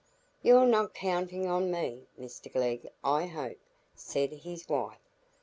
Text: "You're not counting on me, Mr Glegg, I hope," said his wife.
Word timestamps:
"You're 0.41 0.65
not 0.65 0.95
counting 0.95 1.45
on 1.45 1.69
me, 1.69 2.07
Mr 2.19 2.51
Glegg, 2.51 2.89
I 3.03 3.27
hope," 3.27 3.59
said 3.93 4.31
his 4.33 4.67
wife. 4.67 4.97